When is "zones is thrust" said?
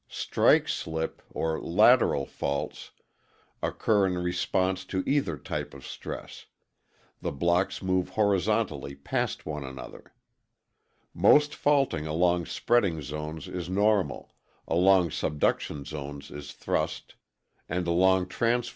15.85-17.13